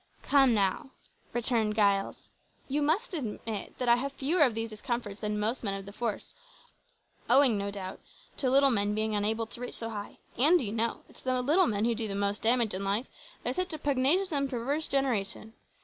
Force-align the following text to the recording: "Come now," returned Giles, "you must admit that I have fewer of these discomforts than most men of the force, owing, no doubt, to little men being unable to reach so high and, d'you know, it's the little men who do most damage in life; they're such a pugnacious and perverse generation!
"Come 0.23 0.55
now," 0.55 0.89
returned 1.31 1.75
Giles, 1.75 2.27
"you 2.67 2.81
must 2.81 3.13
admit 3.13 3.77
that 3.77 3.87
I 3.87 3.97
have 3.97 4.13
fewer 4.13 4.41
of 4.41 4.55
these 4.55 4.71
discomforts 4.71 5.19
than 5.19 5.39
most 5.39 5.63
men 5.63 5.75
of 5.75 5.85
the 5.85 5.93
force, 5.93 6.33
owing, 7.29 7.55
no 7.55 7.69
doubt, 7.69 7.99
to 8.37 8.49
little 8.49 8.71
men 8.71 8.95
being 8.95 9.13
unable 9.13 9.45
to 9.45 9.61
reach 9.61 9.75
so 9.75 9.91
high 9.91 10.17
and, 10.39 10.57
d'you 10.57 10.71
know, 10.73 11.03
it's 11.07 11.19
the 11.19 11.39
little 11.43 11.67
men 11.67 11.85
who 11.85 11.93
do 11.93 12.15
most 12.15 12.41
damage 12.41 12.73
in 12.73 12.83
life; 12.83 13.05
they're 13.43 13.53
such 13.53 13.73
a 13.73 13.77
pugnacious 13.77 14.31
and 14.31 14.49
perverse 14.49 14.87
generation! 14.87 15.53